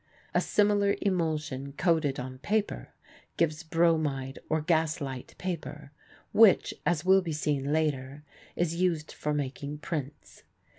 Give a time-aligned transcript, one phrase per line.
[0.33, 2.91] A similar emulsion coated on paper
[3.37, 5.91] gives bromide or gas light paper,
[6.31, 8.23] which, as will be seen later,
[8.55, 10.41] is used for making prints.